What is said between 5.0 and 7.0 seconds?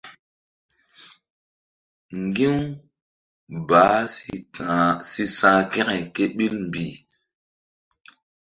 si sa̧h kȩke ke ɓil mbih.